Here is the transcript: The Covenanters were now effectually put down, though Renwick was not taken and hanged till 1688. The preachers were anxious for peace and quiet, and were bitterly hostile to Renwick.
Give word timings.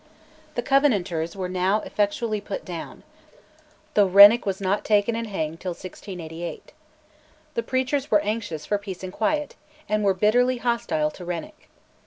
The 0.55 0.63
Covenanters 0.63 1.35
were 1.35 1.47
now 1.47 1.81
effectually 1.81 2.41
put 2.41 2.65
down, 2.65 3.03
though 3.93 4.07
Renwick 4.07 4.47
was 4.47 4.59
not 4.59 4.83
taken 4.83 5.15
and 5.15 5.27
hanged 5.27 5.59
till 5.59 5.73
1688. 5.73 6.71
The 7.53 7.61
preachers 7.61 8.09
were 8.09 8.19
anxious 8.21 8.65
for 8.65 8.79
peace 8.79 9.03
and 9.03 9.13
quiet, 9.13 9.53
and 9.87 10.03
were 10.03 10.15
bitterly 10.15 10.57
hostile 10.57 11.11
to 11.11 11.23
Renwick. 11.23 11.69